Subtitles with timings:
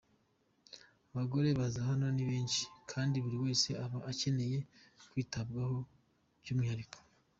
[1.11, 4.57] Abagore baza hano ni benshi kandi buri wese aba akeneye
[5.11, 5.77] kwitabwaho
[6.41, 6.97] by’umwihariko.”